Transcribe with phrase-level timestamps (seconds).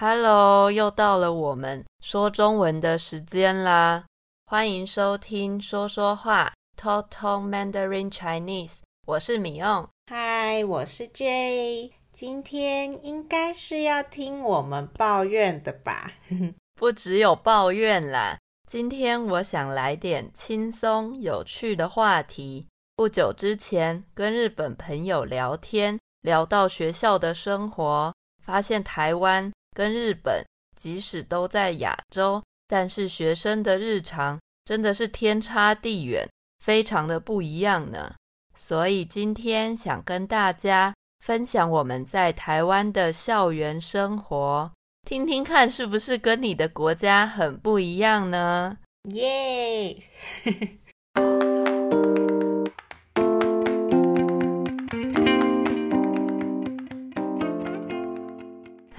[0.00, 4.04] Hello，又到了我们说中文的时间啦！
[4.46, 8.76] 欢迎收听说说话 Talk Mandarin Chinese，
[9.08, 9.88] 我是米用。
[10.06, 11.90] Hi，我是 Jay。
[12.12, 16.12] 今天应该是要听我们抱怨的吧？
[16.78, 18.38] 不只有抱怨啦，
[18.70, 22.68] 今天我想来点轻松有趣的话题。
[22.94, 29.52] 不久之前跟日本朋友聊天，聊到学校的生活，发现台湾。
[29.78, 30.44] 跟日本，
[30.76, 36.28] 即使都在亚洲，但是学生的日常真的是天差地远，
[36.58, 38.12] 非常的不一样呢。
[38.56, 44.68] 所以今天想跟大家分享我们在台湾的校园生活，
[45.08, 48.78] 听听看是不是跟你的国家很不一样呢？
[49.12, 49.96] 耶！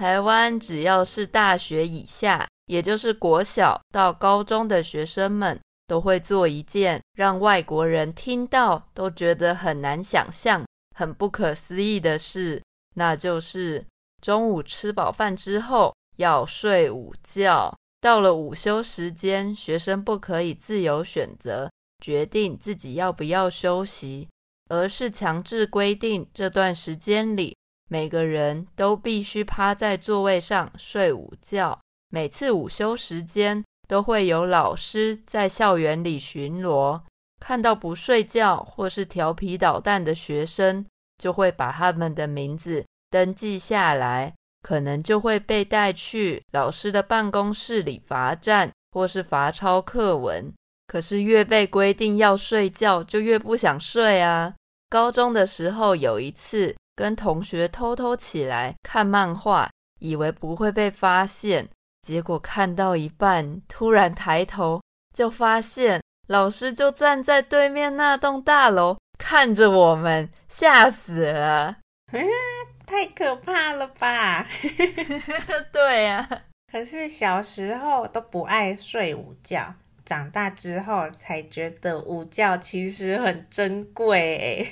[0.00, 10.64] 台湾只要是大学以下，也就是国小到高中的学生们，都会做一件让外国人听到都觉得很难想象、
[10.96, 12.62] 很不可思议的事，
[12.94, 13.86] 那就是
[14.22, 17.76] 中午吃饱饭之后要睡午觉。
[18.00, 21.70] 到了午休时间，学生不可以自由选择
[22.02, 24.30] 决定自己要不要休息，
[24.70, 27.54] 而是强制规定这段时间里。
[27.92, 31.76] 每个人都必须趴在座位上睡午觉。
[32.08, 37.00] 每次午休时间，都会有老师在校园里巡逻，
[37.40, 40.86] 看到不睡觉或是调皮捣蛋的学生，
[41.18, 50.52] 就会把他们的名字登记下来，可能就会被带去老师的办公室里罚站，或是罚抄课文。
[50.86, 54.54] 可是越被规定要睡觉，就越不想睡啊。
[54.88, 56.76] 高中的时候有一次。
[57.00, 59.70] 跟同学偷偷起来看漫画，
[60.00, 61.66] 以为不会被发现，
[62.02, 64.82] 结果看到一半，突然抬头，
[65.16, 71.78] 就发现老师就站在对面那栋大楼看着我们，吓死了！
[72.84, 74.46] 太可怕了吧？
[75.72, 79.72] 对呀、啊，可是小时候都不爱睡午觉，
[80.04, 84.68] 长大之后才觉得午觉其实很珍贵，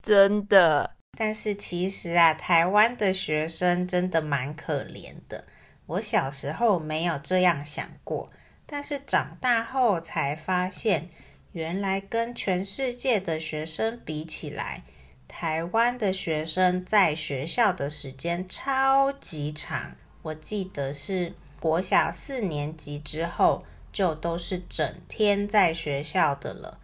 [0.00, 0.93] 真的。
[1.16, 5.44] 但是其实啊，台湾的学生真的蛮可怜的。
[5.86, 8.30] 我小时候没有这样想过，
[8.66, 11.08] 但是长大后才发现，
[11.52, 14.82] 原来跟全世界的学生比起来，
[15.28, 19.96] 台湾的学生在学校的时间超级长。
[20.22, 26.80] 我记得是国小四年级之后，就都是整天在学校的了。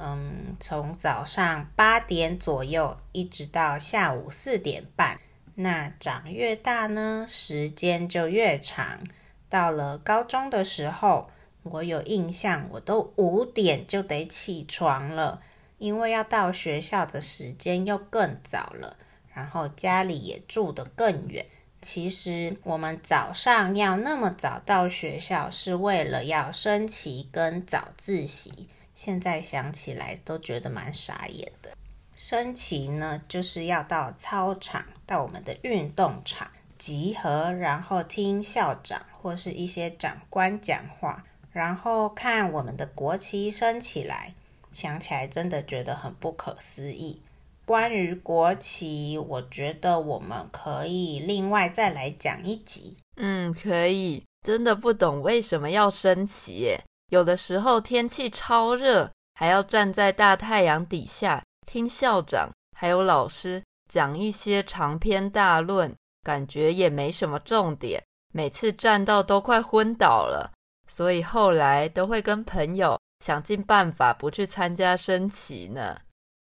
[0.00, 5.18] 嗯，从早上八点左右一直到下午四点半，
[5.56, 9.00] 那长越大呢，时间就越长。
[9.48, 11.30] 到了高中的时候，
[11.64, 15.42] 我有印象，我都五点就得起床了，
[15.78, 18.96] 因为要到学校的时间又更早了，
[19.34, 21.44] 然后家里也住得更远。
[21.80, 28.68] 其实我们早上要那么早到学校，是为了要升旗跟早自习。
[28.98, 31.70] 现在想起来都觉得蛮傻眼的。
[32.16, 44.34] 升旗呢，就是要到操场，到我们的运动场集合，然后听校长或是一些长官讲话，然后看我们的国旗升起来。
[44.72, 47.22] 想起来真的觉得很不可思议。
[47.64, 52.96] 关于国旗，我觉得我们可以另外再来讲一集。
[53.14, 54.24] 嗯，可以。
[54.42, 56.80] 真的不懂为什么要升旗耶。
[57.08, 68.02] 有的时候天气超热，还要站在大太阳底下听校长还有老师讲一些长篇大论，感觉也没什么重点，
[68.34, 70.52] 每次站到都快昏倒了。
[70.86, 75.98] 所以后来都会跟朋友想尽办法不去参加升旗呢。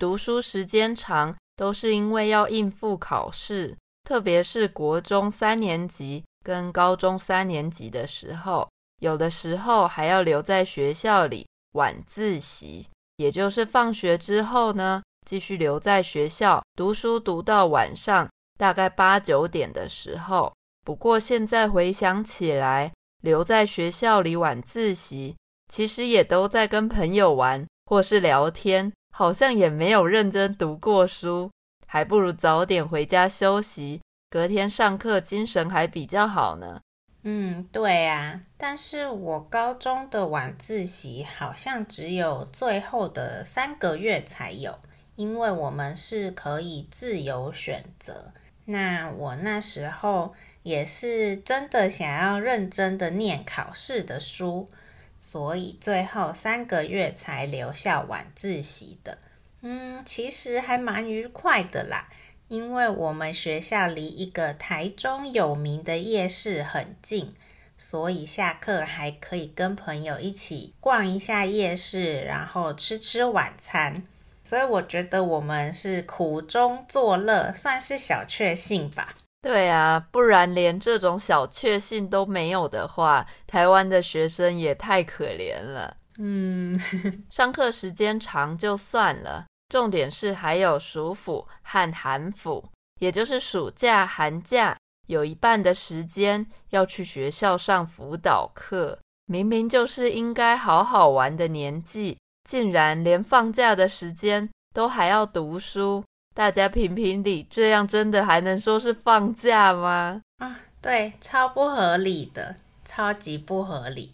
[0.00, 8.68] 读书时间长都是因为要应付考试，特别是国中三年级跟高中三年级的时候。
[8.98, 12.86] 有的时候还要留在学校里晚自习，
[13.16, 18.28] 也就是放学之后呢，继续留在学校读书，读到晚上
[18.58, 20.52] 大概八九点的时候。
[20.84, 22.92] 不过现在回想起来，
[23.22, 25.36] 留在学校里晚自习，
[25.68, 31.50] 其实也都在跟朋友玩或是聊天，好像也没有认真读过书，
[31.86, 36.80] 还不如早点回家休息，隔天上课精神还比较好呢。
[37.22, 44.78] 嗯，对啊，但是我高中的晚自习好像只有最后的三个月才有，
[45.16, 48.32] 因为我们是可以自由选择。
[48.66, 54.70] 那我那时候也是真的想要认真的念考试的书，
[55.18, 59.18] 所以最后三个月才留校晚自习的。
[59.62, 62.08] 嗯，其实还蛮愉快的啦，
[62.48, 67.34] 因为我们学校离一个台中有名的夜市很近，
[67.76, 74.02] 所以下课还可以跟朋友一起逛一下夜市，然后吃吃晚餐。
[74.42, 79.14] 所以我觉得我们是苦中作乐，算是小确幸吧。
[79.42, 85.98] 对啊，不然连这种小确幸都没有的话，台湾的学生也太可怜了。
[86.18, 86.80] 嗯，
[87.30, 92.64] 上课时间长就算了，重点是还有暑辅和寒辅，
[93.00, 94.76] 也就是暑假、寒假，
[95.06, 98.98] 有一半的时间要去学校上辅导课。
[99.26, 106.02] 明明就是应该好好玩的年纪，竟然连放假的时间都还要读书。
[106.34, 110.22] 大家评评理，这样真的还能说是放假吗？
[110.38, 112.56] 啊，对，超不合理的。
[112.84, 114.10] 超级不合理，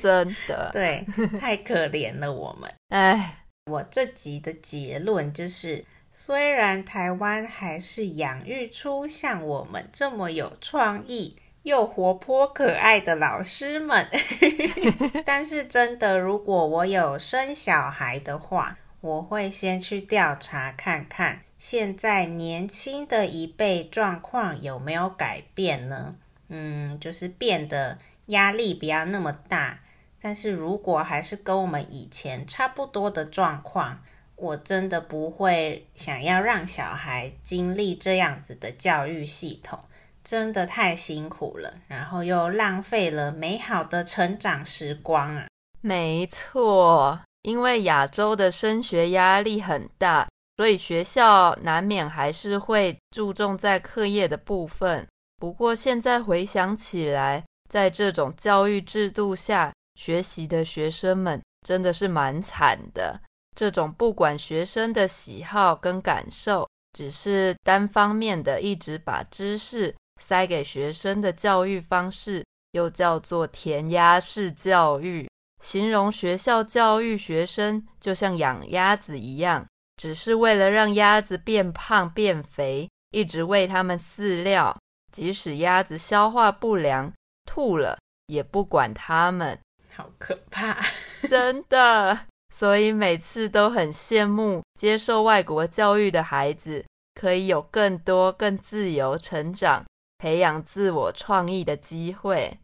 [0.00, 1.06] 真的， 对，
[1.38, 2.68] 太可怜了我们。
[2.88, 3.41] 哎，
[3.72, 14.06] 我这集的结论就是，虽然台湾还是养育出像我们这么有创意又活泼可爱的老师们，
[15.24, 26.16] 但是真的，如果我有生小孩的话，我会先去调查看看，现在年轻的一辈状况有没有改变呢？
[26.48, 27.96] 嗯，就是变得
[28.26, 29.80] 压力不要那么大，
[30.22, 34.00] 但是如果还是跟我们以前差不多的状况，
[34.36, 39.78] 我真的不会想要让小孩经历这样子的教育系统，
[40.22, 45.48] 真的太辛苦了，然后又浪费了美好的成长时光啊！
[45.80, 55.04] 没错，因为亚洲的升学压力很大，所以学校难免还是会注重在课业的部分。
[55.40, 63.20] 不过现在回想起来，在这种教育制度下学习的学生们真的是蛮惨的。
[63.54, 75.28] 这种不管学生的喜好跟感受，只是单方面的一直把知识塞给学生的教育方式，又叫做填鸭式教育，
[75.62, 79.66] 形容学校教育学生就像养鸭子一样，
[79.96, 84.76] 只是为了让鸭子变胖变肥，一直喂它们饲料。
[85.12, 87.12] 即使鸭子消化不良
[87.44, 87.98] 吐了，
[88.28, 89.58] 也不管它们，
[89.96, 90.78] 好可怕，
[91.28, 92.18] 真的。
[92.52, 96.84] 所以每次都很羡慕接受外国教育的孩子，
[97.14, 99.84] 可以有更多更自由成长、
[100.18, 102.58] 培养自我创意的机会。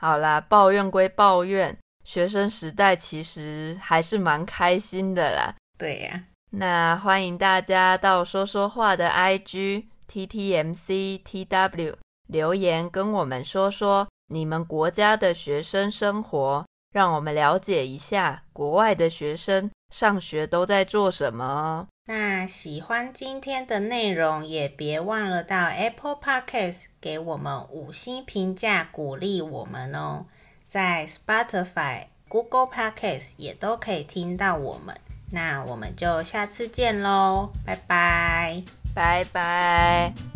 [0.00, 5.54] 好啦，抱怨归抱怨，学生时代其实还是蛮开心的啦。
[5.76, 9.86] 对呀，那欢迎大家到说说话的 IG。
[10.12, 11.94] TTMCTW
[12.28, 21.88] 留言跟我们说说你们国家的学生生活，让我们了解一下国外的学生上学都在做什么。
[22.06, 30.26] 那喜欢今天的内容，也别忘了到 Apple Podcast 给我们五星评价，鼓励我们哦。
[30.66, 34.96] 在 Spotify、Google Podcast 也都可以听到我们。
[35.30, 38.62] 那我们就下次见喽，拜拜。
[38.94, 40.31] 拜拜。